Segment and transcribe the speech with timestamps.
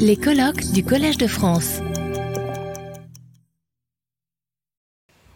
[0.00, 1.80] Les colloques du Collège de France.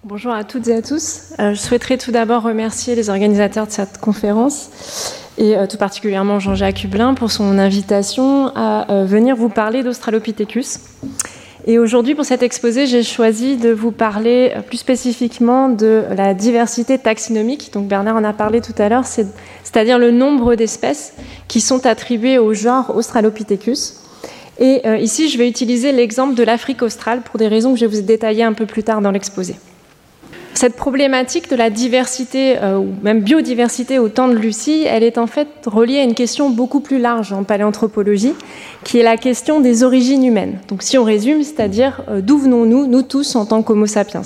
[0.03, 1.33] Bonjour à toutes et à tous.
[1.39, 6.41] Euh, je souhaiterais tout d'abord remercier les organisateurs de cette conférence et euh, tout particulièrement
[6.41, 10.81] Jean-Jacques Hublin pour son invitation à euh, venir vous parler d'Australopithecus.
[11.67, 16.99] Et aujourd'hui, pour cet exposé, j'ai choisi de vous parler plus spécifiquement de la diversité
[16.99, 17.73] taxinomique.
[17.73, 21.13] Donc Bernard en a parlé tout à l'heure, c'est-à-dire le nombre d'espèces
[21.49, 23.97] qui sont attribuées au genre Australopithecus.
[24.59, 27.87] Et euh, ici, je vais utiliser l'exemple de l'Afrique australe pour des raisons que je
[27.87, 29.57] vais vous détailler un peu plus tard dans l'exposé.
[30.55, 35.17] Cette problématique de la diversité, euh, ou même biodiversité au temps de Lucie, elle est
[35.17, 38.35] en fait reliée à une question beaucoup plus large en paléanthropologie,
[38.85, 40.59] qui est la question des origines humaines.
[40.69, 44.23] Donc si on résume, c'est-à-dire euh, d'où venons-nous, nous tous, en tant qu'Homo sapiens?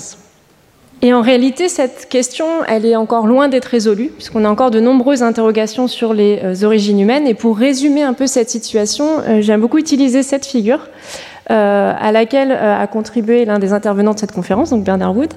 [1.01, 4.79] Et en réalité, cette question, elle est encore loin d'être résolue, puisqu'on a encore de
[4.79, 7.27] nombreuses interrogations sur les euh, origines humaines.
[7.27, 10.79] Et pour résumer un peu cette situation, j'aime beaucoup utiliser cette figure,
[11.47, 15.33] à laquelle a contribué l'un des intervenants de cette conférence, donc Bernard Wood,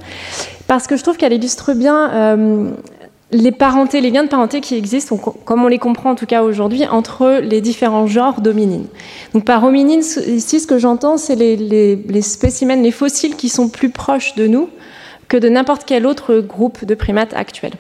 [0.69, 2.71] parce que je trouve qu'elle illustre bien euh,
[3.33, 6.43] les parentés, les liens de parenté qui existent, comme on les comprend en tout cas
[6.43, 8.87] aujourd'hui, entre les différents genres d'hominines.
[9.35, 13.69] Donc par hominines, ici, ce que j'entends, c'est les, les, spécimens, les fossiles qui sont
[13.69, 14.69] plus proches de nous
[15.29, 17.75] que de n'importe quel autre groupe de primates actuels.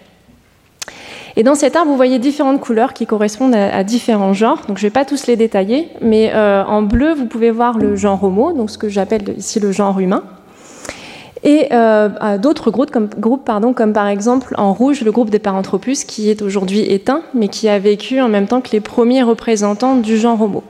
[1.38, 4.62] Et dans cet arbre, vous voyez différentes couleurs qui correspondent à, différents genres.
[4.66, 7.78] Donc je ne vais pas tous les détailler, mais euh, en bleu, vous pouvez voir
[7.78, 10.24] le genre Homo, donc ce que j'appelle ici le genre humain
[11.44, 16.42] et euh, d'autres groupes, comme, par exemple en rouge le groupe des Paranthropus qui est
[16.42, 20.42] aujourd'hui éteint, mais qui a vécu en même temps que les premiers représentants du genre
[20.42, 20.64] Homo.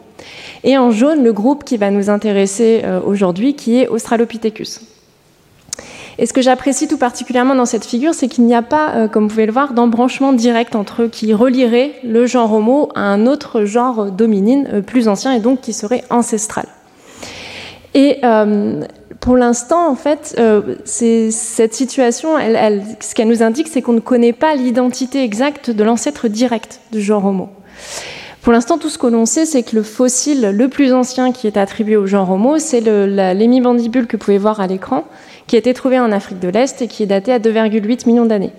[0.64, 4.80] Et en jaune le groupe qui va nous intéresser euh, aujourd'hui, qui est Australopithecus.
[6.18, 9.08] Et ce que j'apprécie tout particulièrement dans cette figure, c'est qu'il n'y a pas, euh,
[9.08, 13.26] comme vous pouvez le voir, d'embranchement direct entre qui relierait le genre Homo à un
[13.26, 16.66] autre genre dominine plus ancien et donc qui serait ancestral.
[17.94, 18.20] Et
[19.20, 24.32] pour l'instant, en fait, euh, cette situation, ce qu'elle nous indique, c'est qu'on ne connaît
[24.32, 27.48] pas l'identité exacte de l'ancêtre direct du genre Homo.
[28.42, 31.46] Pour l'instant, tout ce que l'on sait, c'est que le fossile le plus ancien qui
[31.46, 35.04] est attribué au genre Homo, c'est l'hémibandibule que vous pouvez voir à l'écran,
[35.48, 38.26] qui a été trouvé en Afrique de l'Est et qui est daté à 2,8 millions
[38.26, 38.52] d'années.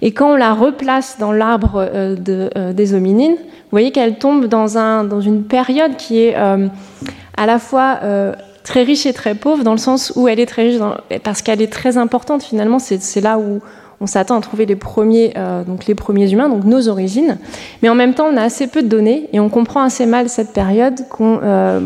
[0.00, 2.16] Et quand on la replace dans l'arbre euh,
[2.56, 7.46] euh, des hominines, vous voyez qu'elle tombe dans, un, dans, une période qui est à
[7.46, 7.98] la fois
[8.62, 10.80] très riche et très pauvre, dans le sens où elle est très riche,
[11.24, 13.60] parce qu'elle est très importante finalement, c'est là où
[14.00, 17.38] on s'attend à trouver les premiers, euh, donc les premiers humains, donc nos origines.
[17.82, 20.28] Mais en même temps, on a assez peu de données et on comprend assez mal
[20.28, 21.80] cette période qu'on euh,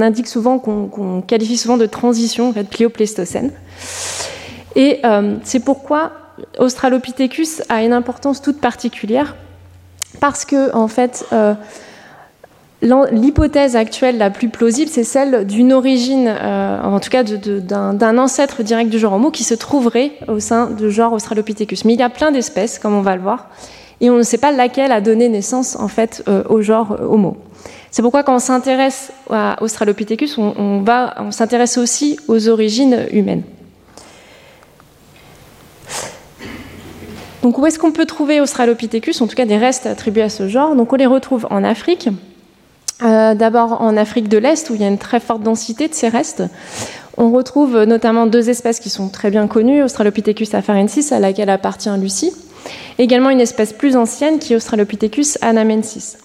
[0.00, 3.52] indique souvent, qu'on qualifie souvent de transition, en fait, pléistocène.
[4.76, 6.12] Et euh, c'est pourquoi
[6.58, 9.36] Australopithecus a une importance toute particulière,
[10.20, 11.24] parce que en fait,
[12.82, 18.62] L'hypothèse actuelle la plus plausible, c'est celle d'une origine, euh, en tout cas d'un ancêtre
[18.62, 21.84] direct du genre Homo qui se trouverait au sein du genre Australopithecus.
[21.84, 23.50] Mais il y a plein d'espèces, comme on va le voir,
[24.00, 27.36] et on ne sait pas laquelle a donné naissance en fait euh, au genre Homo.
[27.90, 30.84] C'est pourquoi quand on s'intéresse à Australopithecus, on, on,
[31.18, 33.42] on s'intéresse aussi aux origines humaines.
[37.42, 40.46] Donc où est-ce qu'on peut trouver Australopithecus, en tout cas des restes attribués à ce
[40.46, 40.76] genre?
[40.76, 42.08] Donc on les retrouve en Afrique,
[43.02, 45.94] euh, d'abord en Afrique de l'Est, où il y a une très forte densité de
[45.94, 46.44] ces restes.
[47.16, 51.90] On retrouve notamment deux espèces qui sont très bien connues, Australopithecus afarensis, à laquelle appartient
[51.98, 52.32] Lucie,
[52.98, 56.18] également une espèce plus ancienne qui est Australopithecus anamensis.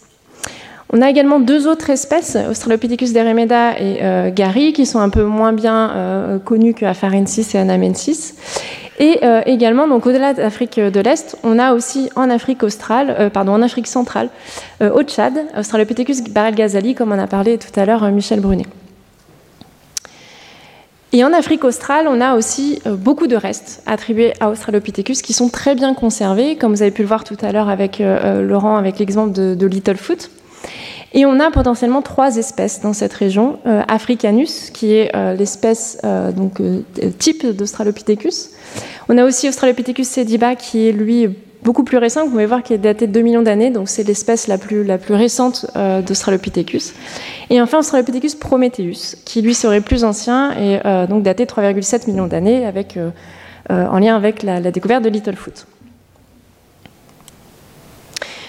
[0.94, 5.24] On a également deux autres espèces, Australopithecus deremeda et euh, Gary, qui sont un peu
[5.24, 8.36] moins bien euh, connues que Afarensis et Anamensis.
[9.00, 13.54] Et euh, également, donc au-delà d'Afrique de l'Est, on a aussi en Afrique australe, pardon,
[13.54, 14.30] en Afrique centrale,
[14.82, 18.68] au Tchad, Australopithecus barel-ghazali, comme on a parlé tout à l'heure Michel Brunet.
[21.12, 25.50] Et en Afrique australe, on a aussi beaucoup de restes attribués à Australopithecus qui sont
[25.50, 29.00] très bien conservés, comme vous avez pu le voir tout à l'heure avec Laurent, avec
[29.00, 30.30] l'exemple de Littlefoot.
[31.14, 33.60] Et on a potentiellement trois espèces dans cette région.
[33.66, 36.62] Euh, Africanus, qui est euh, l'espèce euh, donc
[37.20, 38.50] type d'Australopithecus.
[39.08, 41.30] On a aussi Australopithecus sediba, qui est lui
[41.64, 42.26] beaucoup plus récent.
[42.26, 44.84] Vous pouvez voir qu'il est daté de 2 millions d'années, donc c'est l'espèce la plus,
[44.84, 45.66] la plus récente
[46.06, 46.94] d'Australopithecus.
[47.50, 52.28] Et enfin Australopithecus prometheus, qui lui serait plus ancien et donc daté de 3,7 millions
[52.28, 53.00] d'années, avec
[53.70, 55.66] en lien avec la, la découverte de Littlefoot.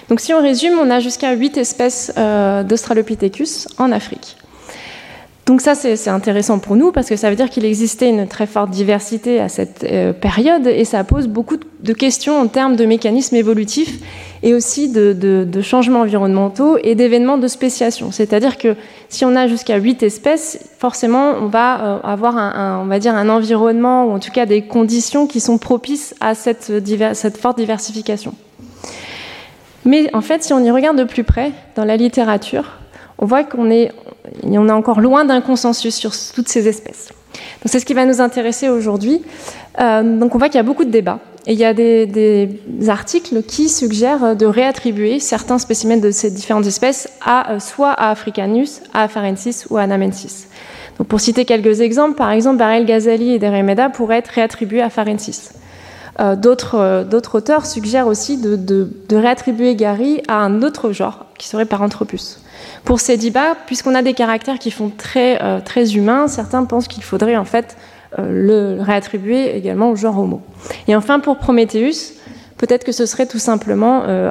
[0.08, 4.36] Donc si on résume, on a jusqu'à 8 espèces euh, d'Australopithecus en Afrique.
[5.46, 8.48] Donc ça, c'est intéressant pour nous parce que ça veut dire qu'il existait une très
[8.48, 12.84] forte diversité à cette euh, période et ça pose beaucoup de questions en termes de
[12.84, 14.00] mécanismes évolutifs
[14.42, 18.10] et aussi de, changements environnementaux et d'événements de spéciation.
[18.10, 18.74] C'est-à-dire que
[19.08, 23.14] si on a jusqu'à 8 espèces, forcément, on va euh, avoir un, on va dire
[23.14, 26.72] un environnement ou en tout cas des conditions qui sont propices à cette,
[27.14, 28.34] cette forte diversification.
[29.86, 32.72] Mais en fait, si on y regarde de plus près dans la littérature,
[33.18, 33.92] on voit qu'on est,
[34.42, 37.08] on encore loin d'un consensus sur toutes ces espèces.
[37.62, 39.22] Donc c'est ce qui va nous intéresser aujourd'hui.
[39.80, 41.20] Euh, donc on voit qu'il y a beaucoup de débats.
[41.46, 42.48] Et il y a des,
[42.88, 48.10] articles qui suggèrent de réattribuer certains spécimens de ces différentes espèces à euh, soit à
[48.10, 50.48] Africanus, à Afarensis ou à Anamensis.
[50.98, 54.86] Donc pour citer quelques exemples, par exemple, Barel Ghazali et Deremeda pourraient être réattribués à
[54.86, 55.50] Afarensis.
[56.18, 61.66] Euh, d'autres auteurs suggèrent aussi de, de, réattribuer Gary à un autre genre, qui serait
[61.66, 62.40] Paranthropus.
[62.84, 67.02] Pour Sediba, puisqu'on a des caractères qui font très, euh, très humains, certains pensent qu'il
[67.02, 67.76] faudrait en fait
[68.18, 70.40] euh, le réattribuer également au genre Homo.
[70.88, 72.14] Et enfin, pour Prometheus,
[72.56, 74.30] peut-être que ce serait tout simplement euh,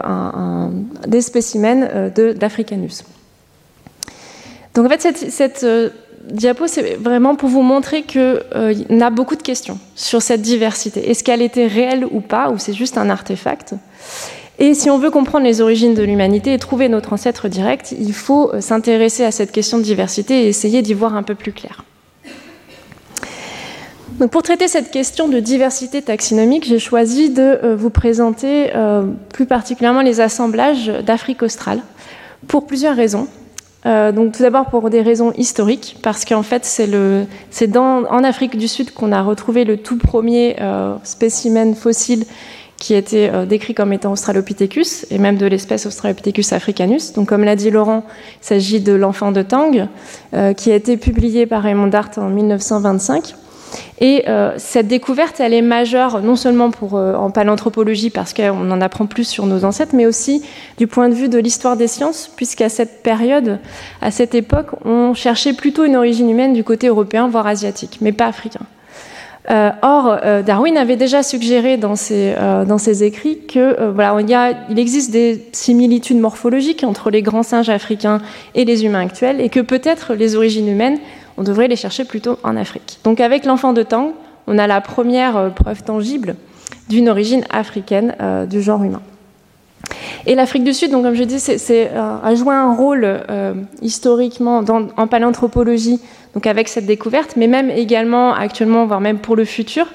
[1.08, 3.04] des spécimens d'Africanus.
[4.74, 5.66] Donc en fait, cette
[6.32, 8.42] diapo, c'est vraiment pour vous montrer qu'il
[8.90, 11.10] y a beaucoup de questions sur cette diversité.
[11.10, 13.76] Est-ce qu'elle était réelle ou pas, ou c'est juste un artefact?
[14.58, 18.14] Et si on veut comprendre les origines de l'humanité et trouver notre ancêtre direct, il
[18.14, 21.52] faut euh, s'intéresser à cette question de diversité et essayer d'y voir un peu plus
[21.52, 21.84] clair.
[24.20, 29.04] Donc pour traiter cette question de diversité taxinomique, j'ai choisi de euh, vous présenter euh,
[29.34, 31.82] plus particulièrement les assemblages d'Afrique australe
[32.48, 33.28] pour plusieurs raisons.
[33.86, 38.92] Donc tout d'abord pour des raisons historiques, parce qu'en fait c'est en Afrique du Sud
[38.92, 40.56] qu'on a retrouvé le tout premier
[41.04, 42.26] spécimen fossile
[42.78, 47.14] qui a été euh, décrit comme étant Australopithecus, et même de l'espèce Australopithecus africanus.
[47.14, 48.04] Donc, comme l'a dit Laurent,
[48.42, 49.88] il s'agit de l'enfant de Tang,
[50.34, 53.36] euh, qui a été publié par Raymond Dart en 1925.
[54.00, 58.82] Et euh, cette découverte, elle est majeure non seulement pour, en paléanthropologie, parce qu'on en
[58.82, 60.44] apprend plus sur nos ancêtres, mais aussi
[60.78, 63.60] du point de vue de l'histoire des sciences, puisqu'à cette période,
[64.02, 68.12] à cette époque, on cherchait plutôt une origine humaine du côté européen, voire asiatique, mais
[68.12, 68.66] pas africain.
[69.52, 73.76] Euh, or, euh, Darwin avait déjà suggéré dans ses, euh, écrits que
[74.70, 78.22] il, existe des similitudes morphologiques entre les grands singes africains
[78.56, 80.98] et les humains actuels, et que peut-être les origines humaines,
[81.38, 83.00] on devrait les chercher plutôt en Afrique.
[83.04, 84.14] Donc, avec l'enfant de Tang,
[84.48, 86.36] on a la première preuve tangible
[86.90, 88.16] d'une origine africaine
[88.50, 89.02] du genre humain.
[90.28, 93.22] Et l'Afrique du Sud, comme je dis, c'est, a joué un rôle
[93.82, 94.64] historiquement
[94.98, 96.00] en paléanthropologie
[96.36, 99.88] donc avec cette découverte, mais même également actuellement, voire même pour le futur,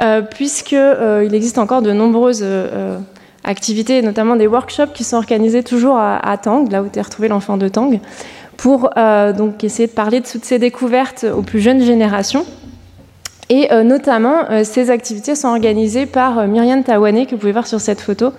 [0.00, 2.98] euh, puisqu'il euh, existe encore de nombreuses euh,
[3.44, 7.56] activités, notamment des workshops qui sont organisés toujours à, Tang, là où as retrouvé l'enfant
[7.56, 7.98] de Tang,
[8.62, 8.90] pour
[9.36, 12.44] donc essayer de parler de toutes ces découvertes aux plus jeunes générations.
[13.48, 18.00] Et notamment, ces activités sont organisées par Myriam Tawane, que vous pouvez voir sur cette
[18.00, 18.32] photo,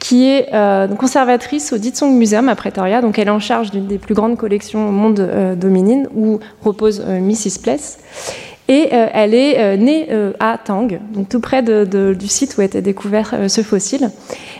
[0.00, 3.00] qui est euh, conservatrice au Ditsong Museum à Pretoria.
[3.00, 6.40] Donc elle est en charge d'une des plus grandes collections au monde euh, dominine où
[6.62, 7.62] repose euh, Mrs.
[7.62, 7.98] Place.
[8.72, 10.08] Et elle est née
[10.38, 14.10] à Tang, donc tout près du site où a été découvert ce fossile.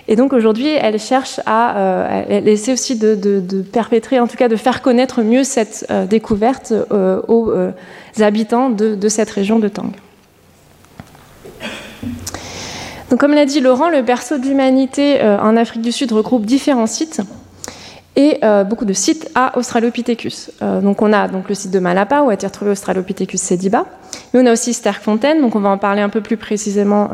[0.08, 4.56] Et donc aujourd'hui, elle cherche à, elle essaie aussi de, perpétrer, en tout cas de
[4.56, 6.72] faire connaître mieux cette découverte
[7.28, 7.52] aux
[8.18, 9.92] habitants de, cette région de Tang.
[13.10, 16.46] Donc, comme l'a dit Laurent, le berceau de l'humanité euh, en Afrique du Sud regroupe
[16.46, 17.20] différents sites
[18.14, 20.52] et euh, beaucoup de sites à Australopithecus.
[20.62, 23.86] Euh, donc on a donc le site de Malapa où a été retrouvé Australopithecus sediba,
[24.32, 27.10] mais on a aussi Sterkfontein, donc on va en parler un peu plus précisément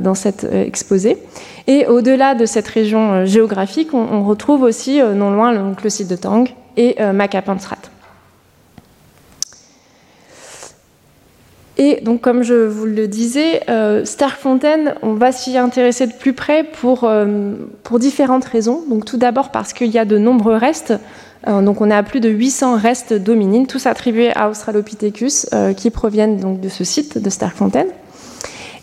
[0.00, 1.18] dans cet exposé.
[1.66, 6.48] Et au-delà de cette région géographique, on, retrouve aussi non loin le site de Tang
[6.76, 7.78] et Makapansrat.
[11.78, 16.32] Et donc, comme je vous le disais, euh, Starkfontein, on va s'y intéresser de plus
[16.32, 18.84] près pour, euh, pour différentes raisons.
[18.88, 20.94] Donc, tout d'abord parce qu'il y a de nombreux restes.
[21.48, 25.90] Euh, donc, on a plus de 800 restes d'hominines, tous attribués à Australopithecus, euh, qui
[25.90, 27.86] proviennent donc de ce site de Starkfontein.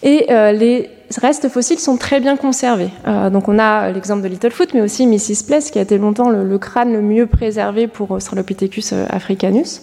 [0.01, 2.89] Et les restes fossiles sont très bien conservés.
[3.33, 5.43] donc, on a l'exemple de Littlefoot, mais aussi Mrs.
[5.45, 9.81] Place, qui a été longtemps le crâne le mieux préservé pour Australopithecus africanus.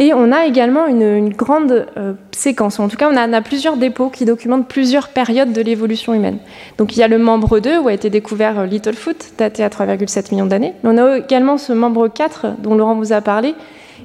[0.00, 4.10] Et on a également une, grande euh, séquence, en tout cas on a, plusieurs dépôts
[4.10, 6.38] qui documentent plusieurs périodes de l'évolution humaine.
[6.78, 9.68] Donc il y a le membre 2 où a été découvert euh, Littlefoot, daté à
[9.68, 10.74] 3,7 millions d'années.
[10.84, 13.56] On a également ce membre 4 dont Laurent vous a parlé,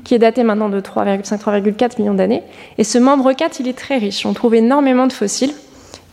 [0.04, 2.42] qui est daté maintenant de 3,5-3,4 millions d'années.
[2.80, 4.26] Et ce membre 4, il est très riche.
[4.26, 5.54] On trouve énormément de fossiles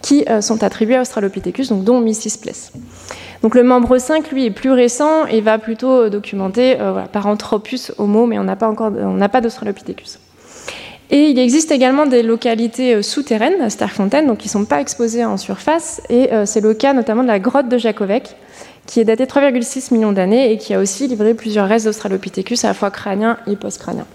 [0.02, 2.38] qui euh, sont attribués à Australopithecus, donc dont Mrs.
[2.42, 2.72] Place.
[3.42, 8.26] Donc le membre 5, lui, est plus récent et va plutôt documenter euh, Paranthropus homo,
[8.26, 10.18] mais on n'a pas encore, on d'Australopithecus.
[11.12, 14.80] Et il existe également des localités euh, souterraines à Starkfontein, donc qui ne sont pas
[14.80, 16.00] exposées en surface.
[16.09, 18.37] Et euh, c'est le cas notamment de la grotte de Jakovec,
[18.87, 22.68] qui est datée 3,6 millions d'années et qui a aussi livré plusieurs restes d'Australopithecus à
[22.68, 24.06] la fois crâniens et post-crâniens.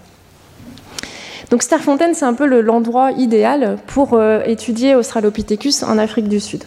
[1.50, 6.64] Donc Starkfontein, c'est un peu l'endroit idéal pour euh, étudier Australopithecus en Afrique du Sud.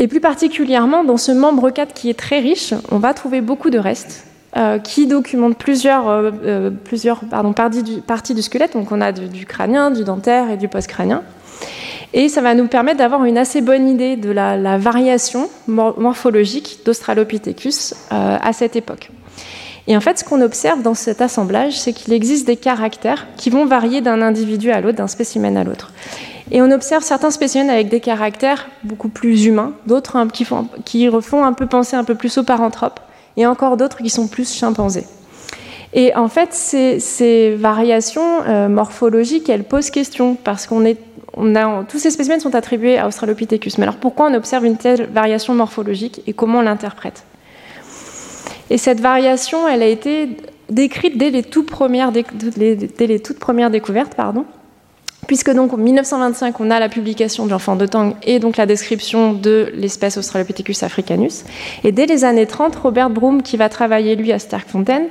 [0.00, 3.68] Et plus particulièrement, dans ce membre 4 qui est très riche, on va trouver beaucoup
[3.68, 4.24] de restes
[4.56, 8.72] euh, qui documente plusieurs, euh, euh, plusieurs pardon, parties, du, du, squelette.
[8.72, 11.22] Donc on a du, crânien, du dentaire et du post-crânien.
[12.14, 17.94] Et ça va nous permettre d'avoir une assez bonne idée de la variation morphologique d'Australopithecus
[18.10, 19.10] à cette époque.
[19.86, 23.50] Et en fait, ce qu'on observe dans cet assemblage, c'est qu'il existe des caractères qui
[23.50, 25.92] vont varier d'un individu à l'autre, d'un spécimen à l'autre.
[26.50, 30.66] Et on observe certains spécimens avec des caractères beaucoup plus humains, d'autres qui, font,
[31.10, 33.00] refont un peu penser un peu plus aux paranthropes,
[33.36, 35.04] et encore d'autres qui sont plus chimpanzés.
[35.92, 42.10] Et en fait, ces, variations euh, morphologiques, elles posent question parce qu'on a, tous ces
[42.10, 43.78] spécimens sont attribués à Australopithecus.
[43.78, 47.24] Mais alors pourquoi on observe une telle variation morphologique et comment on l'interprète?
[48.70, 50.28] Et cette variation, elle a été
[50.68, 54.44] décrite dès les, dès les toutes premières découvertes, pardon,
[55.30, 58.66] puisque donc en 1925, on a la publication de l'enfant de Tang et donc la
[58.66, 61.44] description de l'espèce Australopithecus africanus.
[61.84, 65.02] Et dès les années 30, Robert Broom, qui va travailler lui à Starkfontein,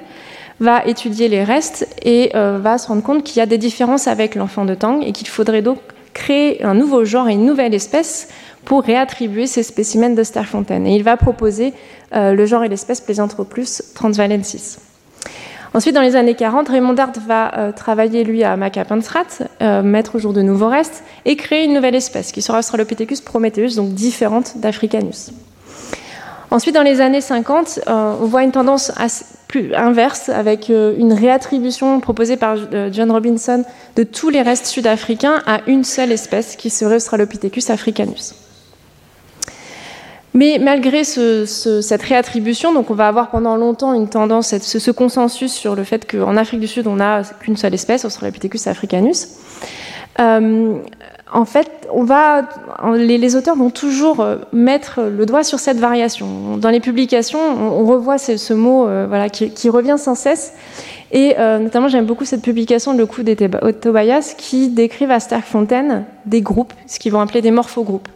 [0.60, 4.10] va étudier les restes et euh, va se rendre compte qu'il y a des différences
[4.10, 5.78] avec l'enfant de Tang et qu'il faudrait donc
[6.14, 8.28] créer un nouveau genre et une nouvelle espèce
[8.66, 10.84] pour réattribuer ces spécimens de Starkfontein.
[10.84, 11.72] Et il va proposer
[12.14, 14.80] euh, le genre et l'espèce Plesianthropus transvalensis.
[15.74, 19.26] Ensuite, dans les années 40, Raymond Dart va euh, travailler, lui, à Macapensrat,
[19.62, 23.22] euh, mettre au jour de nouveaux restes, et créer une nouvelle espèce, qui sera Australopithecus
[23.22, 25.32] prometheus, donc différente d'Africanus.
[26.50, 28.92] Ensuite, dans les années 50, euh, on voit une tendance
[29.48, 32.56] plus inverse, avec une réattribution proposée par
[32.92, 33.64] John Robinson
[33.96, 38.36] de tous les restes sud-africains à une seule espèce, qui serait Australopithecus africanus.
[40.34, 45.76] Mais malgré cette réattribution, donc on va avoir pendant longtemps une tendance, ce, consensus sur
[45.76, 49.28] le fait qu'en Afrique du Sud, on n'a qu'une seule espèce, Australopithecus africanus.
[50.20, 50.76] Euh,
[51.32, 51.88] en fait,
[52.96, 56.58] les, auteurs vont toujours euh, mettre le doigt sur cette variation.
[56.58, 60.54] Dans les publications, on, revoit ce, mot euh, qui, revient sans cesse.
[61.12, 66.04] Et notamment, j'aime beaucoup cette publication de Le coup des Tobayas qui décrivent à Starkfontein
[66.28, 68.08] des groupes, ce qu'ils vont appeler des morphogroupes.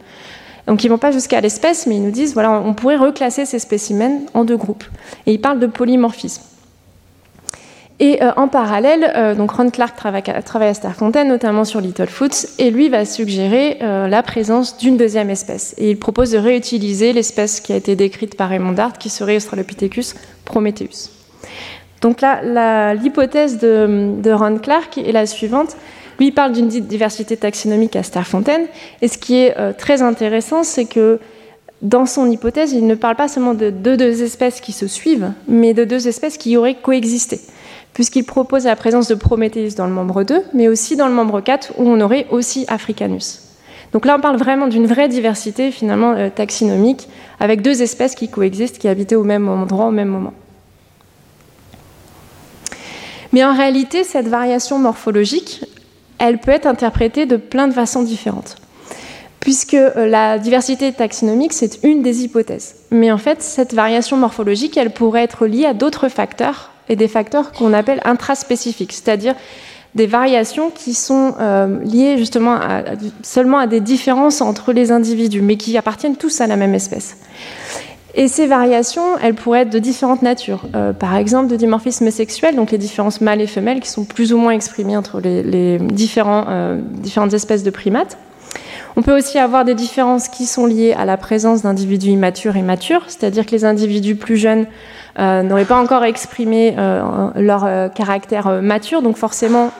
[0.67, 3.59] Donc ils vont pas jusqu'à l'espèce, mais ils nous disent, voilà, on pourrait reclasser ces
[3.59, 4.85] spécimens en deux groupes.
[5.25, 6.43] Et ils parlent de polymorphisme.
[7.99, 12.71] Et euh, en parallèle, euh, donc Ron Clark travaille, à Starfontaine, notamment sur Littlefoot, et
[12.71, 15.75] lui va suggérer euh, la présence d'une deuxième espèce.
[15.77, 19.35] Et il propose de réutiliser l'espèce qui a été décrite par Raymond Dart, qui serait
[19.35, 21.11] Australopithecus prometheus.
[22.01, 25.77] Donc là, l'hypothèse de, de Ron Clark est la suivante
[26.27, 28.65] il parle d'une diversité taxonomique à Starfontaine.
[29.01, 31.19] Et ce qui est euh, très intéressant, c'est que
[31.81, 35.73] dans son hypothèse, il ne parle pas seulement de deux, espèces qui se suivent, mais
[35.73, 37.41] de deux espèces qui auraient coexisté.
[37.93, 41.41] Puisqu'il propose la présence de Prometheus dans le membre 2, mais aussi dans le membre
[41.41, 43.41] 4, où on aurait aussi Africanus.
[43.91, 47.07] Donc là, on parle vraiment d'une vraie diversité, finalement, euh, taxinomique,
[47.39, 50.33] avec deux espèces qui coexistent, qui habitaient au même endroit, au même moment.
[53.33, 55.65] Mais en réalité, cette variation morphologique,
[56.23, 58.55] elle peut être interprétée de plein de façons différentes.
[59.41, 62.75] Puisque euh, la diversité taxonomique, c'est une des hypothèses.
[62.91, 67.07] Mais en fait, cette variation morphologique, elle pourrait être liée à d'autres facteurs, et des
[67.07, 69.35] facteurs qu'on appelle intraspécifiques, c'est-à-dire
[69.95, 72.59] des variations qui sont euh, liées justement
[73.21, 77.17] seulement à des différences entre les individus, mais qui appartiennent tous à la même espèce.
[78.15, 80.65] Et ces variations, elles pourraient être de différentes natures.
[80.75, 84.33] Euh, par exemple, de dimorphisme sexuel, donc les différences mâles et femelles qui sont plus
[84.33, 88.17] ou moins exprimées entre les, euh, différentes espèces de primates.
[88.95, 92.61] On peut aussi avoir des différences qui sont liées à la présence d'individus immatures et
[92.61, 94.67] matures, c'est-à-dire que les individus plus jeunes
[95.17, 96.75] euh, n'auraient pas encore exprimé
[97.35, 99.71] leur caractère mature, donc forcément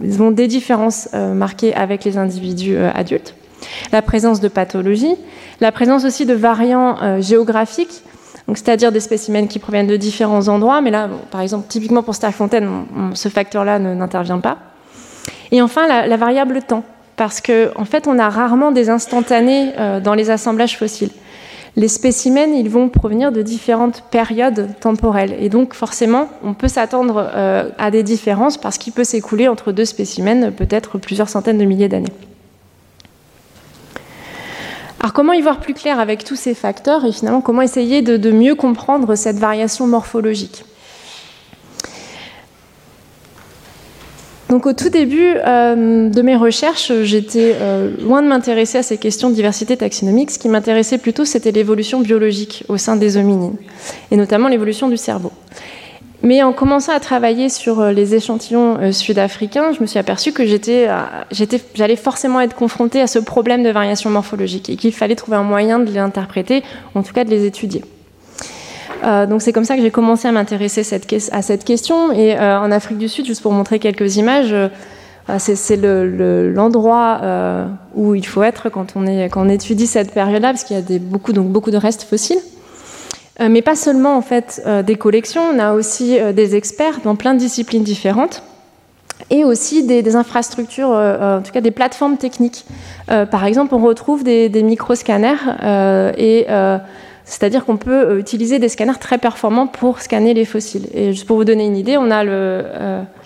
[0.00, 3.34] ils ont des différences marquées avec les individus adultes
[3.92, 5.16] la présence de pathologies,
[5.60, 8.02] la présence aussi de variants euh, géographiques,
[8.48, 12.84] c'est-à-dire des spécimens qui proviennent de différents endroits, mais là, par exemple, typiquement pour Starkfontein,
[13.14, 14.58] ce facteur-là n'intervient pas.
[15.52, 16.82] Et enfin, la, variable temps,
[17.16, 21.10] parce qu'en en fait, on a rarement des instantanés euh, dans les assemblages fossiles.
[21.76, 25.36] Les spécimens, ils vont provenir de différentes périodes temporelles.
[25.40, 29.72] Et donc, forcément, on peut s'attendre euh, à des différences parce qu'il peut s'écouler entre
[29.72, 32.12] deux spécimens peut-être plusieurs centaines de milliers d'années.
[35.02, 38.30] Alors comment y voir plus clair avec tous ces facteurs et finalement comment essayer de,
[38.30, 40.64] mieux comprendre cette variation morphologique?
[44.48, 48.96] Donc au tout début euh, de mes recherches, j'étais euh, loin de m'intéresser à ces
[48.96, 50.30] questions de diversité taxonomique.
[50.30, 53.56] Ce qui m'intéressait plutôt, c'était l'évolution biologique au sein des hominines,
[54.12, 55.32] et notamment l'évolution du cerveau.
[56.22, 60.32] Mais en commençant à travailler sur euh, les échantillons euh, sud-africains, je me suis aperçue
[60.32, 60.98] que euh,
[61.74, 65.42] j'allais forcément être confrontée à ce problème de variation morphologique et qu'il fallait trouver un
[65.42, 66.62] moyen de les interpréter,
[66.94, 67.84] en tout cas de les étudier.
[69.02, 70.82] donc c'est comme ça que j'ai commencé à m'intéresser
[71.32, 72.12] à cette question.
[72.12, 74.54] Et en Afrique du Sud, juste pour montrer quelques images,
[75.38, 77.20] c'est l'endroit
[77.94, 81.76] où il faut être quand on, étudie cette période-là, parce qu'il y a beaucoup de
[81.76, 82.38] restes fossiles.
[83.40, 87.00] Euh, mais pas seulement en fait euh, des collections, on a aussi euh, des experts
[87.02, 88.42] dans plein de disciplines différentes
[89.30, 92.66] et aussi des, infrastructures, en tout cas des plateformes techniques.
[93.06, 95.38] par exemple, on retrouve des, des microscanners
[96.18, 96.46] et
[97.24, 100.88] c'est-à-dire qu'on peut utiliser des scanners très performants pour scanner les fossiles.
[100.92, 102.24] Et juste pour vous donner une idée, on a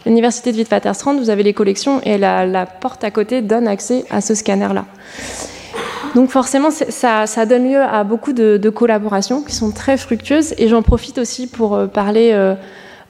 [0.04, 4.20] l'université de Witwatersrand, vous avez les collections et la porte à côté donne accès à
[4.20, 4.84] ce scanner-là.
[6.14, 10.54] Donc forcément, ça, donne lieu à beaucoup de, collaborations qui sont très fructueuses.
[10.58, 12.54] Et j'en profite aussi pour euh, parler, euh,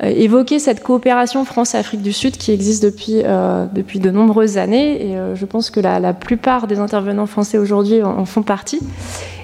[0.02, 3.22] euh, évoquer cette coopération France-Afrique du Sud qui existe depuis,
[3.72, 5.10] depuis de nombreuses années.
[5.10, 8.80] Et je pense que la, plupart des intervenants français aujourd'hui en, font partie.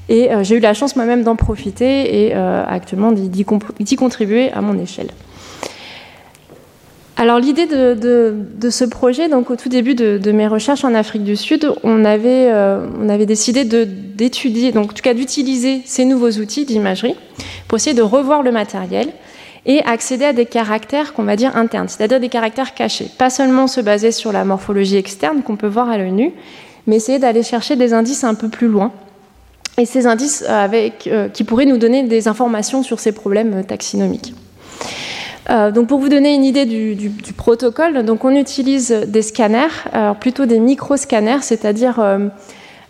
[0.09, 5.09] Et j'ai eu la chance moi-même d'en profiter et actuellement d'y contribuer à mon échelle.
[7.23, 11.37] Alors l'idée de, ce projet, donc au tout début de, mes recherches en Afrique du
[11.37, 17.15] Sud, on avait, euh, décidé d'étudier, donc en tout cas d'utiliser ces nouveaux outils d'imagerie
[17.69, 19.07] pour essayer de revoir le matériel
[19.67, 23.07] et accéder à des caractères qu'on va dire internes, c'est-à-dire des caractères cachés.
[23.19, 26.33] Pas seulement se baser sur la morphologie externe qu'on peut voir à l'œil nu,
[26.89, 28.91] mais essayer d'aller chercher des indices un peu plus loin.
[29.79, 34.35] Et ces indices euh, qui pourraient nous donner des informations sur ces problèmes taxinomiques.
[35.51, 39.69] Euh, donc pour vous donner une idée du, protocole, on utilise des scanners,
[40.21, 42.29] plutôt des micro-scanners, c'est-à-dire euh,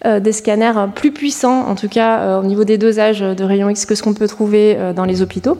[0.04, 3.86] euh, des scanners plus puissants, en tout cas au niveau des dosages de rayons X
[3.86, 5.58] que ce qu'on peut trouver dans les hôpitaux.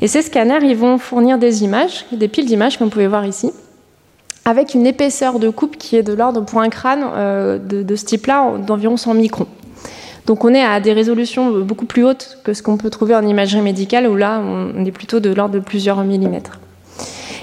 [0.00, 3.24] Et ces scanners, ils vont fournir des images, des piles d'images comme vous pouvez voir
[3.24, 3.50] ici,
[4.44, 8.04] avec une épaisseur de coupe qui est de l'ordre pour un crâne de, de ce
[8.04, 9.48] type-là d'environ 100 microns.
[10.26, 13.26] Donc on est à des résolutions beaucoup plus hautes que ce qu'on peut trouver en
[13.26, 16.58] imagerie médicale, où là on est plutôt de l'ordre de plusieurs millimètres.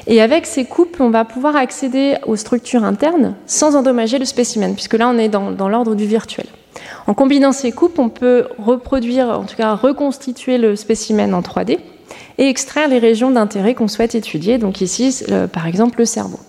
[0.05, 4.73] Et avec ces coupes, on va pouvoir accéder aux structures internes sans endommager le spécimen,
[4.73, 6.45] puisque là on est dans, l'ordre du virtuel.
[7.07, 11.79] En combinant ces coupes, on peut reproduire, en tout cas reconstituer le spécimen en 3D
[12.37, 16.39] et extraire les régions d'intérêt qu'on souhaite étudier, donc ici par exemple le cerveau.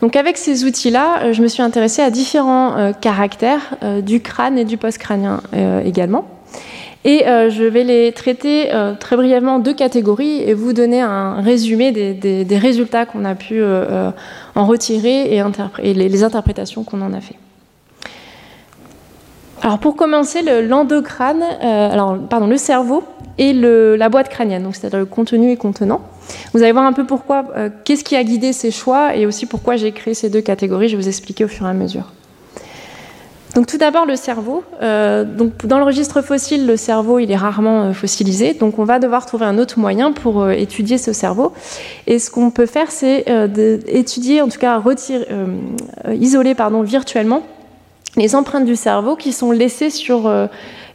[0.00, 4.20] Donc avec ces outils-là, euh, je me suis intéressée à différents euh, caractères euh, du
[4.20, 5.40] crâne et du post-crânien
[5.84, 6.26] également.
[7.04, 11.90] Et je vais les traiter très brièvement en deux catégories et vous donner un résumé
[11.92, 17.36] des, résultats qu'on a pu en retirer et, les, interprétations qu'on en a fait.
[19.62, 23.04] Alors pour commencer, l'endocrâne, alors pardon, le cerveau
[23.38, 26.02] et la boîte crânienne, c'est-à-dire le contenu et contenant.
[26.52, 29.46] Vous allez voir un peu pourquoi, euh, qu'est-ce qui a guidé ces choix et aussi
[29.46, 30.88] pourquoi j'ai créé ces deux catégories.
[30.88, 32.12] Je vais vous expliquer au fur et à mesure.
[33.54, 34.62] Donc tout d'abord le cerveau.
[34.82, 38.84] Euh, donc dans le registre fossile, le cerveau il est rarement euh, fossilisé, donc on
[38.84, 41.52] va devoir trouver un autre moyen pour étudier ce cerveau.
[42.06, 43.24] Et ce qu'on peut faire, c'est
[43.88, 45.26] étudier, en tout cas retirer,
[46.12, 47.42] isoler pardon, virtuellement
[48.16, 50.30] les empreintes du cerveau qui sont laissées sur,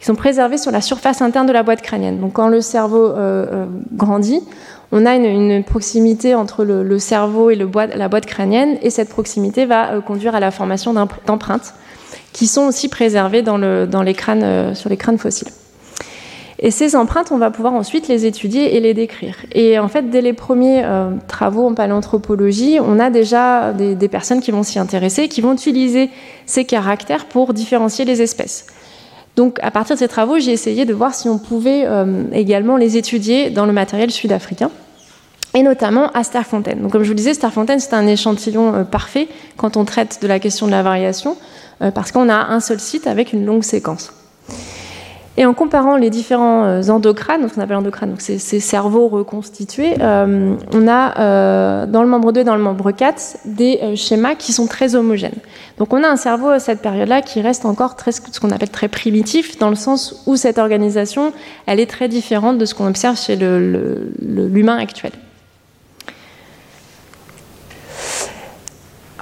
[0.04, 2.20] qui sont préservées sur la surface interne de la boîte crânienne.
[2.20, 3.14] Donc quand le cerveau
[3.94, 4.42] grandit,
[4.96, 9.94] on a une, proximité entre le, cerveau et la boîte crânienne, et cette proximité va
[9.94, 11.74] euh, conduire à la formation d'empreintes
[12.32, 15.48] qui sont aussi préservées euh, sur les crânes fossiles.
[16.60, 19.36] Et ces empreintes, on va pouvoir ensuite les étudier et les décrire.
[19.52, 24.42] Et en fait, dès les premiers euh, travaux en paléanthropologie, on a déjà des personnes
[24.42, 26.12] qui vont s'y intéresser, qui vont utiliser
[26.46, 28.68] ces caractères pour différencier les espèces.
[29.36, 31.88] Donc, à partir de ces travaux, j'ai essayé de voir si on pouvait
[32.34, 34.70] également les étudier dans le matériel sud-africain
[35.54, 36.82] et notamment à Starfontaine.
[36.82, 40.20] Donc, comme je vous le disais, Starfontaine, c'est un échantillon euh, parfait quand on traite
[40.22, 41.38] de la question de la variation,
[41.82, 44.12] euh, parce qu'on a un seul site avec une longue séquence.
[45.36, 49.96] Et en comparant les différents euh, endocrines, ce qu'on appelle endocrines, donc ces, cerveaux reconstitués,
[50.00, 54.68] on a dans le membre 2 et dans le membre 4 des schémas qui sont
[54.68, 55.32] très homogènes.
[55.78, 58.70] Donc on a un cerveau à cette période-là qui reste encore très, ce qu'on appelle
[58.70, 61.34] très primitif, dans le sens où cette organisation,
[61.66, 65.12] elle est très différente de ce qu'on observe chez l'humain actuel.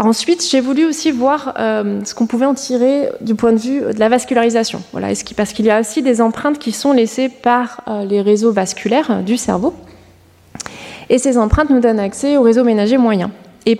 [0.04, 3.82] Ensuite, j'ai voulu aussi voir euh, ce qu'on pouvait en tirer du point de vue
[3.82, 4.82] de la vascularisation.
[4.94, 8.52] Voilà, parce qu'il y a aussi des empreintes qui sont laissées par euh, les réseaux
[8.52, 9.76] vasculaires du cerveau.
[11.10, 13.30] Et ces empreintes nous donnent accès au réseau ménager moyen.
[13.68, 13.78] Et,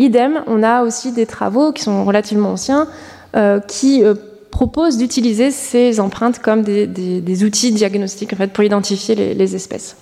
[0.00, 2.86] idem, on a aussi des travaux qui sont relativement anciens
[3.34, 4.04] euh, qui
[4.52, 9.96] proposent d'utiliser ces empreintes comme des, outils diagnostiques en fait, pour identifier les espèces.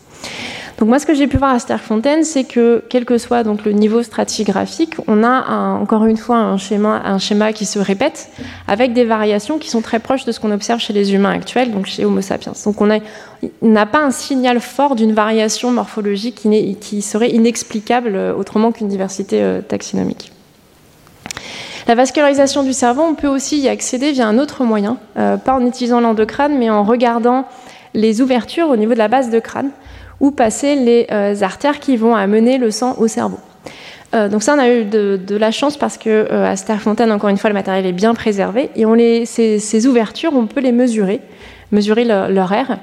[0.83, 3.65] Donc moi, ce que j'ai pu voir à Sterkfontein, c'est que quel que soit donc
[3.65, 8.31] le niveau stratigraphique, on a encore une fois un schéma, qui se répète
[8.67, 11.71] avec des variations qui sont très proches de ce qu'on observe chez les humains actuels,
[11.71, 12.51] donc chez Homo sapiens.
[12.65, 12.89] Donc on
[13.63, 18.89] n'a pas un signal fort d'une variation morphologique qui, qui, serait inexplicable euh, autrement qu'une
[18.89, 20.33] diversité euh, taxinomique.
[21.87, 25.55] La vascularisation du cerveau, on peut aussi y accéder via un autre moyen, euh, pas
[25.55, 27.45] en utilisant l'endocrâne, mais en regardant
[27.95, 29.71] les ouvertures au niveau de la base de crâne
[30.23, 33.39] où passer les euh, artères qui vont amener le sang au cerveau.
[34.15, 37.39] Euh, donc ça, on a eu de, la chance parce que euh, à encore une
[37.39, 41.21] fois, le matériel est bien préservé et on les, ces, ouvertures, on peut les mesurer,
[41.73, 42.79] mesurer leur air.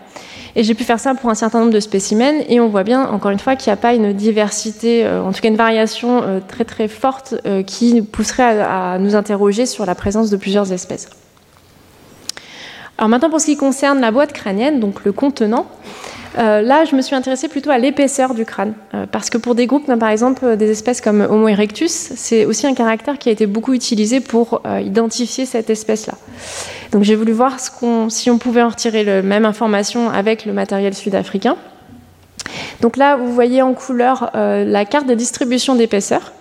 [0.56, 3.08] Et j'ai pu faire ça pour un certain nombre de spécimens et on voit bien,
[3.08, 6.66] encore une fois, qu'il n'y a pas une diversité, en tout cas une variation très
[6.66, 7.36] très forte
[7.68, 11.08] qui pousserait à, nous interroger sur la présence de plusieurs espèces.
[13.00, 15.66] Alors maintenant, pour ce qui concerne la boîte crânienne, donc le contenant,
[16.38, 19.56] euh, là, je me suis intéressée plutôt à l'épaisseur du crâne, euh, parce que pour
[19.56, 23.30] des groupes, par exemple euh, des espèces comme Homo erectus, c'est aussi un caractère qui
[23.30, 26.16] a été beaucoup utilisé pour identifier cette espèce-là.
[26.92, 27.56] Donc j'ai voulu voir
[28.10, 31.56] si on pouvait en retirer la même information avec le matériel sud-africain.
[32.82, 36.34] Donc là, vous voyez en couleur la carte de distribution d'épaisseur.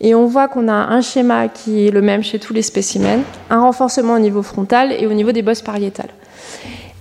[0.00, 3.22] Et on voit qu'on a un schéma qui est le même chez tous les spécimens,
[3.48, 6.10] un renforcement au niveau frontal et au niveau des bosses pariétales.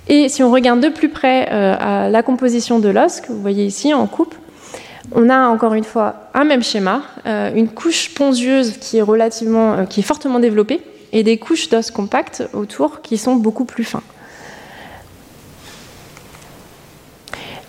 [0.07, 3.41] Et si on regarde de plus près euh, à la composition de l'os, que vous
[3.41, 4.35] voyez ici en coupe,
[5.11, 9.73] on a encore une fois un même schéma, euh, une couche pongieuse qui est relativement,
[9.73, 10.81] euh, qui est fortement développée,
[11.11, 14.03] et des couches d'os compactes autour qui sont beaucoup plus fins.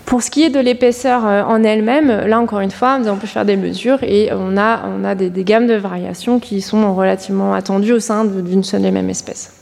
[0.06, 3.44] Pour ce qui est de l'épaisseur en elle-même, là encore une fois, on peut faire
[3.44, 8.24] des mesures et on a, des, gammes de variations qui sont relativement attendues au sein
[8.24, 9.52] d'une seule et même espèce.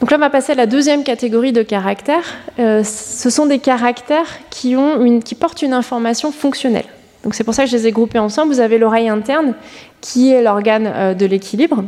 [0.00, 2.24] Donc là, on va passer à la deuxième catégorie de caractères.
[2.58, 4.76] Euh, ce sont des caractères qui,
[5.24, 6.86] qui portent une information fonctionnelle.
[7.22, 8.52] Donc c'est pour ça que je les ai groupés ensemble.
[8.52, 9.54] Vous avez l'oreille interne,
[10.00, 11.84] qui est l'organe euh, de l'équilibre,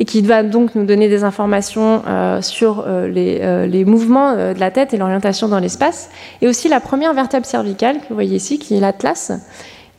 [0.00, 4.72] et qui va donc nous donner des informations euh, sur les, les, mouvements de la
[4.72, 6.10] tête et l'orientation dans l'espace.
[6.42, 9.30] Et aussi la première vertèbre cervicale, que vous voyez ici, qui est l'atlas,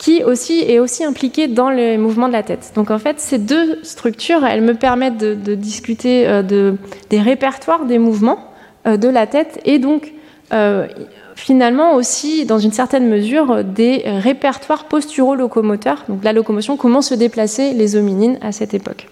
[0.02, 2.72] qui aussi est aussi impliquée dans les mouvements de la tête.
[2.74, 6.74] Donc en fait, ces deux structures, elles me permettent de, discuter euh, de,
[7.08, 8.50] des répertoires des mouvements
[8.88, 10.12] euh, de la tête et donc
[10.52, 10.88] euh,
[11.36, 17.72] finalement aussi, dans une certaine mesure, des répertoires posturolocomoteurs, donc la locomotion, comment se déplacer
[17.72, 19.06] les hominines à cette époque.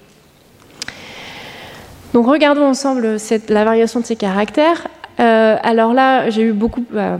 [2.12, 3.16] Donc regardons ensemble
[3.48, 4.88] la variation de ces caractères.
[5.20, 7.16] Euh, alors là, j'ai eu beaucoup, euh,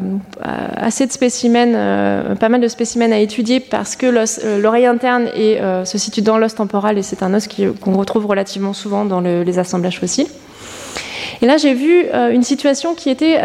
[0.77, 4.07] assez de spécimens, euh, pas mal de spécimens à étudier parce que
[4.59, 5.29] l'oreille interne
[5.85, 7.47] se situe dans l'os temporal et c'est un os
[7.81, 10.29] qu'on retrouve relativement souvent dans les assemblages fossiles.
[11.43, 13.39] Et là, j'ai vu une situation qui était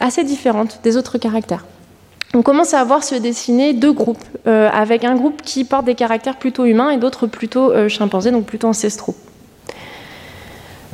[0.00, 1.64] assez différente des autres caractères.
[2.34, 6.36] On commence à voir se dessiner deux groupes, avec un groupe qui porte des caractères
[6.36, 9.16] plutôt humains et d'autres plutôt chimpanzés, donc plutôt ancestraux.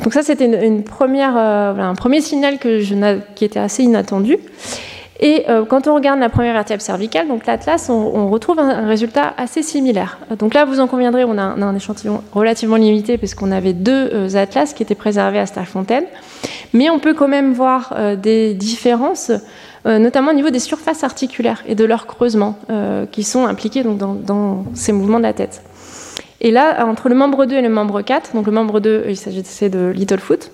[0.03, 0.79] Donc ça, c'était euh,
[1.79, 4.39] un premier signal qui était assez inattendu.
[5.21, 9.33] Et euh, quand on regarde la première vertèbre cervicale, donc l'atlas, on, retrouve un, résultat
[9.37, 10.19] assez similaire.
[10.39, 14.35] Donc là, vous en conviendrez, on a, un échantillon relativement limité puisqu'on avait deux euh,
[14.35, 16.05] atlas qui étaient préservés à Starfontaine.
[16.73, 19.31] Mais on peut quand même voir des différences,
[19.85, 22.59] notamment au niveau des surfaces articulaires et de leur creusement,
[23.11, 25.63] qui sont impliqués dans ces mouvements de la tête.
[26.45, 29.17] Et là, entre le membre 2 et le membre 4, donc le membre 2, il
[29.17, 30.51] s'agissait de Littlefoot,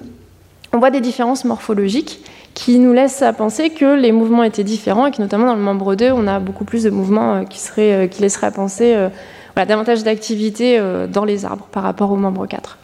[0.74, 2.22] on voit des différences morphologiques
[2.52, 5.62] qui nous laissent à penser que les mouvements étaient différents et que notamment dans le
[5.62, 7.44] membre 2, on a beaucoup plus de mouvements euh,
[7.78, 9.08] euh, qui laisseraient à penser euh,
[9.56, 12.78] davantage d'activité dans les arbres par rapport au membre 4.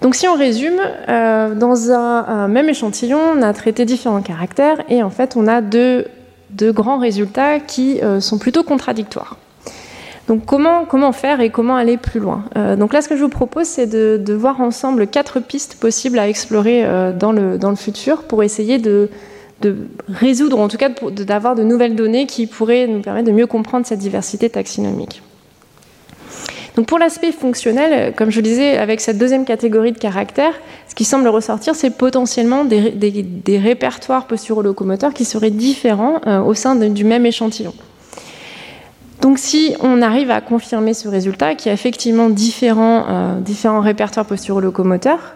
[0.00, 5.10] Donc si on résume, dans un, même échantillon, on a traité différents caractères et en
[5.10, 6.08] fait on a deux
[6.72, 9.36] grands résultats qui sont plutôt contradictoires.
[10.28, 12.44] Donc comment, faire et comment aller plus loin?
[12.56, 16.18] Euh, Donc là, ce que je vous propose, c'est de, voir ensemble quatre pistes possibles
[16.18, 19.10] à explorer euh, dans, le, dans le futur pour essayer de,
[19.60, 19.76] de
[20.08, 23.86] résoudre, en tout cas d'avoir de, nouvelles données qui pourraient nous permettre de mieux comprendre
[23.86, 25.22] cette diversité taxinomique.
[26.76, 30.54] Donc pour l'aspect fonctionnel, comme je le disais, avec cette deuxième catégorie de caractères,
[30.88, 36.40] ce qui semble ressortir, c'est potentiellement des, des, des répertoires posturolocomoteurs qui seraient différents euh,
[36.40, 37.74] au sein du même échantillon.
[39.24, 43.80] Donc si on arrive à confirmer ce résultat, qu'il y a effectivement différents, euh, différents
[43.80, 45.32] répertoires posturolocomoteurs,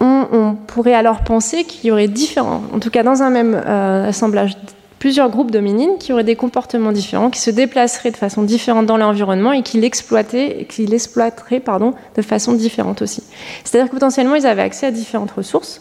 [0.00, 3.54] on, on, pourrait alors penser qu'il y aurait différents, en tout cas dans un même
[3.54, 4.56] euh, assemblage,
[4.98, 8.96] plusieurs groupes d'hominines qui auraient des comportements différents, qui se déplaceraient de façon différente dans
[8.96, 13.22] l'environnement et qui l'exploiteraient, qui de façon différente aussi.
[13.62, 15.80] C'est-à-dire que potentiellement ils avaient accès à différentes ressources.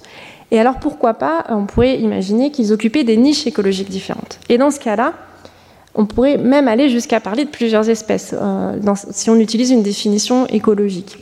[0.52, 4.39] Et alors pourquoi pas, on pourrait imaginer qu'ils occupaient des niches écologiques différentes.
[4.47, 5.13] Et dans ce cas-là,
[5.96, 8.74] on pourrait même aller jusqu'à parler de plusieurs espèces, euh,
[9.12, 11.18] si on utilise une définition écologique.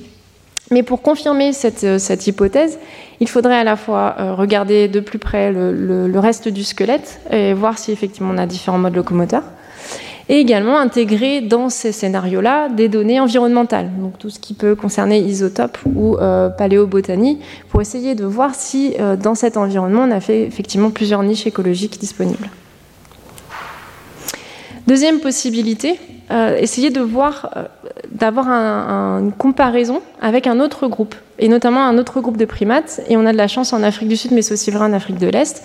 [0.71, 2.77] Mais pour confirmer cette, euh, hypothèse,
[3.19, 7.53] il faudrait à la fois euh, regarder de plus près le, reste du squelette et
[7.53, 9.43] voir si effectivement on a différents modes locomoteurs,
[10.31, 15.17] et également intégrer dans ces scénarios-là des données environnementales, donc tout ce qui peut concerner
[15.17, 16.17] isotopes ou
[16.55, 21.47] paléobotanie, pour essayer de voir si dans cet environnement on a fait effectivement plusieurs niches
[21.47, 22.47] écologiques disponibles.
[24.89, 25.99] Deuxième possibilité,
[26.31, 27.63] euh, essayer euh,
[28.09, 32.45] d'avoir un, un, une comparaison avec un autre groupe, et notamment un autre groupe de
[32.45, 32.99] primates.
[33.07, 34.93] Et on a de la chance en Afrique du Sud, mais c'est aussi vrai en
[34.93, 35.63] Afrique de l'Est.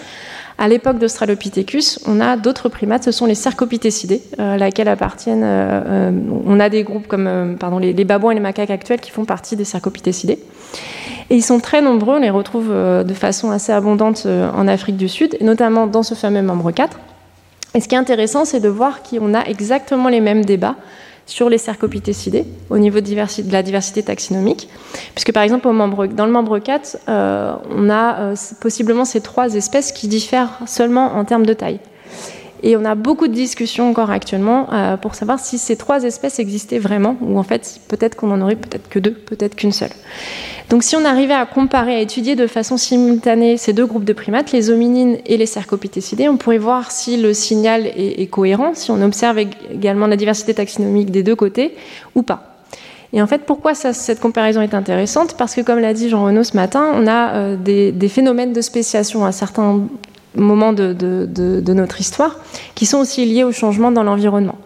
[0.59, 5.43] À l'époque d'Australopithecus, on a d'autres primates, ce sont les cercopithécidés, euh, à laquelle appartiennent.
[5.43, 6.11] Euh,
[6.45, 9.65] on a des groupes comme les, babouins et les macaques actuels qui font partie des
[9.65, 10.39] cercopithécidés.
[11.31, 15.09] Et ils sont très nombreux, on les retrouve de façon assez abondante en Afrique du
[15.09, 16.99] Sud, et notamment dans ce fameux membre 4.
[17.75, 20.77] Et ce qui est intéressant, c'est de voir qu'on a exactement les mêmes débats
[21.27, 24.69] sur les cercopithécidés au niveau de, la diversité taxinomique.
[25.15, 25.65] Puisque par exemple,
[26.15, 31.15] dans le membre 4, euh, on a euh, possiblement ces trois espèces qui diffèrent seulement
[31.17, 31.81] en termes de taille.
[32.63, 36.39] Et on a beaucoup de discussions encore actuellement euh, pour savoir si ces trois espèces
[36.39, 39.91] existaient vraiment, ou en fait, peut-être qu'on en aurait peut-être que deux, peut-être qu'une seule.
[40.71, 44.13] Donc si on arrivait à comparer, à étudier de façon simultanée ces deux groupes de
[44.13, 48.91] primates, les hominines et les cercopithécidés, on pourrait voir si le signal est, cohérent, si
[48.91, 51.75] on observe également la diversité taxinomique des deux côtés
[52.15, 52.55] ou pas.
[53.13, 55.37] Et en fait, pourquoi cette comparaison est intéressante?
[55.37, 58.61] Parce que, comme l'a dit Jean Renaud ce matin, on a euh, des, phénomènes de
[58.61, 59.83] spéciation à certains
[60.35, 62.41] moments de, notre histoire
[62.75, 64.59] qui sont aussi liés au changement dans l'environnement.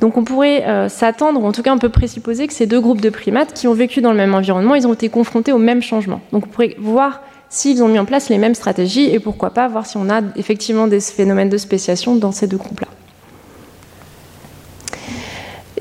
[0.00, 2.80] Donc on pourrait euh, s'attendre, ou en tout cas on peut présupposer que ces deux
[2.80, 5.58] groupes de primates qui ont vécu dans le même environnement, ils ont été confrontés au
[5.58, 6.20] même changement.
[6.32, 9.68] Donc on pourrait voir s'ils ont mis en place les mêmes stratégies et pourquoi pas
[9.68, 12.88] voir si on a effectivement des phénomènes de spéciation dans ces deux groupes-là.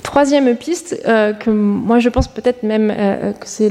[0.02, 3.70] Troisième piste, euh, que moi je pense peut-être même euh, que c'est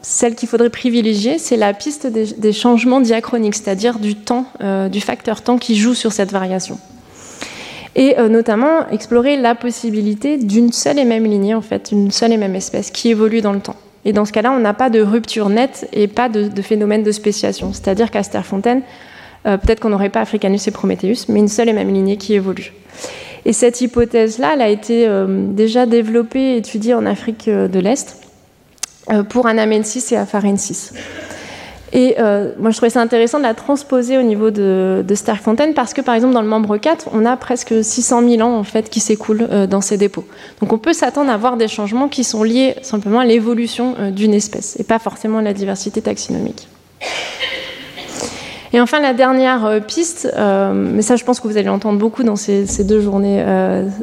[0.00, 4.46] celle qu'il faudrait privilégier, c'est la piste des, changements diachroniques, c'est-à-dire du temps,
[4.92, 6.78] du facteur temps qui joue sur cette variation
[7.94, 12.32] et euh, notamment explorer la possibilité d'une seule et même lignée, en fait, une seule
[12.32, 13.76] et même espèce qui évolue dans le temps.
[14.04, 17.12] Et dans ce cas-là, on n'a pas de rupture nette et pas de, phénomène de
[17.12, 17.72] spéciation.
[17.72, 18.82] C'est-à-dire qu'à Sterfontaine,
[19.46, 22.34] euh, peut-être qu'on n'aurait pas Africanus et Prometheus, mais une seule et même lignée qui
[22.34, 22.72] évolue.
[23.44, 28.18] Et cette hypothèse-là, elle a été euh, déjà développée et étudiée en Afrique de l'Est
[29.28, 30.92] pour Anamensis et Afarensis.
[31.92, 35.92] Et euh, moi, je trouvais ça intéressant de la transposer au niveau de, de parce
[35.92, 38.88] que, par exemple, dans le membre 4, on a presque 600 000 ans en fait,
[38.88, 40.24] qui s'écoulent euh, dans ces dépôts.
[40.60, 44.10] Donc, on peut s'attendre à voir des changements qui sont liés simplement à l'évolution euh,
[44.10, 46.66] d'une espèce et pas forcément à la diversité taxinomique.
[48.72, 52.36] Et enfin, la dernière piste, mais ça, je pense que vous allez l'entendre beaucoup dans
[52.36, 53.44] ces, deux journées,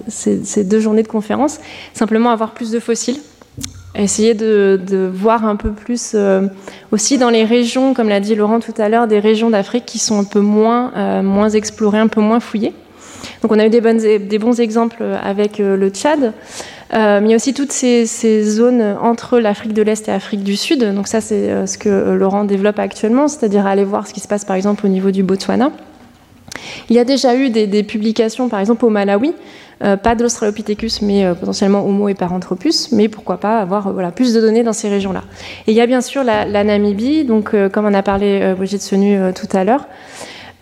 [0.08, 1.60] ces, ces deux journées de conférence,
[1.96, 3.20] simplement avoir plus de fossiles
[4.02, 6.48] essayer de, voir un peu plus euh,
[6.92, 10.00] aussi dans les régions, comme l'a dit Laurent tout à l'heure, des régions d'Afrique qui
[10.00, 12.74] sont un peu moins, euh, moins explorées, un peu moins fouillées.
[13.42, 16.34] Donc on a eu des bons exemples avec euh, le Tchad,
[16.92, 20.44] mais il y a aussi toutes ces, ces zones entre l'Afrique de l'Est et l'Afrique
[20.44, 20.84] du Sud.
[20.94, 24.46] Donc ça c'est ce que Laurent développe actuellement, c'est-à-dire aller voir ce qui se passe
[24.46, 25.72] par exemple au niveau du Botswana.
[26.90, 29.34] Il y a déjà eu des, publications, par exemple au Malawi,
[29.82, 33.94] euh, pas de l'Australopithecus, mais euh, potentiellement Homo et Paranthropus, mais pourquoi pas avoir euh,
[33.94, 35.24] voilà, plus de données dans ces régions-là.
[35.68, 38.82] Et il y a bien sûr la, Namibie, donc euh, comme on a parlé Brigitte
[38.82, 39.88] Senu tout à l'heure,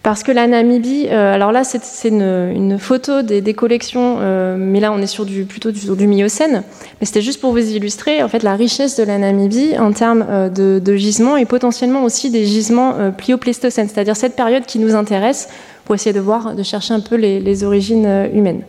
[0.03, 4.19] parce que la Namibie, alors là c'est une, photo des, collections,
[4.57, 6.63] mais là on est sur du, plutôt du, du Miocène,
[7.01, 10.49] mais c'était juste pour vous illustrer en fait la richesse de la Namibie en termes
[10.49, 15.49] de, gisements et potentiellement aussi des gisements pliopléistocènes, c'est-à-dire cette période qui nous intéresse
[15.87, 18.63] pour essayer de voir, de chercher un peu les, origines euh, humaines.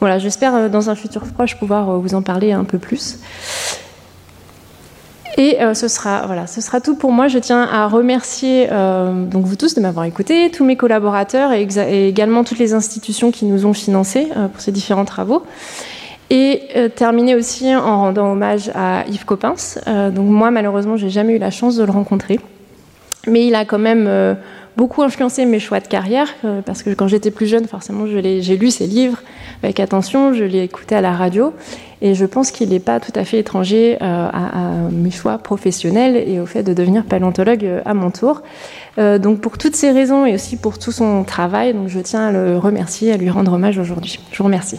[0.00, 3.20] Voilà, j'espère euh, dans un futur proche pouvoir euh, vous en parler un peu plus.
[5.38, 7.28] Et ce, sera, voilà, ce sera tout pour moi.
[7.28, 12.42] Je tiens à remercier donc vous tous de m'avoir écouté, tous mes collaborateurs et, également
[12.42, 15.42] toutes les institutions qui nous ont financés pour ces différents travaux.
[16.30, 16.62] Et
[16.94, 19.78] terminer aussi en rendant hommage à Yves Coppens.
[19.84, 22.40] Donc moi, malheureusement, j'ai jamais eu la chance de le rencontrer,
[23.26, 24.08] mais il a quand même
[24.76, 26.28] beaucoup influencé mes choix de carrière,
[26.64, 29.18] parce que quand j'étais plus jeune, forcément, j'ai lu ses livres
[29.62, 31.52] avec attention, je l'ai écouté à la radio,
[32.02, 36.16] et je pense qu'il n'est pas tout à fait étranger à, à, mes choix professionnels
[36.16, 38.42] et au fait de devenir paléontologue à mon tour.
[38.98, 42.32] donc pour toutes ces raisons et aussi pour tout son travail, donc je tiens à
[42.32, 44.20] le remercier, à lui rendre hommage aujourd'hui.
[44.30, 44.78] Je vous remercie.